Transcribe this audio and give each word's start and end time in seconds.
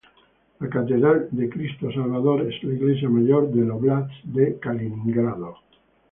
La 0.59 0.67
Catedral 0.67 1.29
de 1.31 1.47
Cristo 1.47 1.91
Salvador 1.91 2.41
es 2.51 2.63
la 2.63 2.73
iglesia 2.73 3.07
mayor 3.07 3.51
del 3.51 3.69
óblast 3.69 4.09
de 4.23 4.57
Kaliningrado. 4.57 5.57